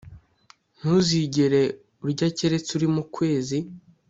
ntuzigere 0.77 1.61
urya 2.05 2.27
keretse 2.37 2.69
uri 2.77 2.87
mu 2.95 3.03
kwezi 3.15 3.57